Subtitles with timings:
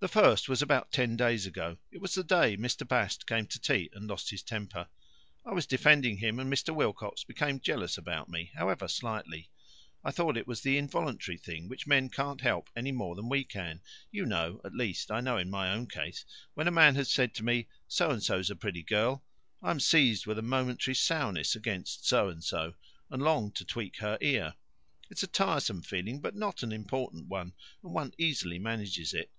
[0.00, 1.78] The 'first' was about ten days ago.
[1.92, 2.84] It was the day Mr.
[2.88, 4.88] Bast came to tea and lost his temper.
[5.46, 6.74] I was defending him, and Mr.
[6.74, 9.50] Wilcox became jealous about me, however slightly.
[10.02, 13.44] I thought it was the involuntary thing, which men can't help any more than we
[13.44, 13.80] can.
[14.10, 16.24] You know at least, I know in my own case
[16.54, 19.22] when a man has said to me, 'So and so's a pretty girl,'
[19.62, 22.74] I am seized with a momentary sourness against So and so,
[23.08, 24.56] and long to tweak her ear.
[25.10, 27.52] It's a tiresome feeling, but not an important one,
[27.84, 29.30] and one easily manages it.